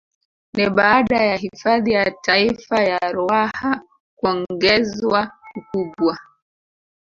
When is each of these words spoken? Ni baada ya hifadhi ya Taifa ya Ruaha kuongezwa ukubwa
Ni 0.53 0.69
baada 0.69 1.23
ya 1.23 1.35
hifadhi 1.37 1.91
ya 1.91 2.11
Taifa 2.11 2.83
ya 2.83 2.99
Ruaha 3.11 3.81
kuongezwa 4.15 5.31
ukubwa 5.55 6.17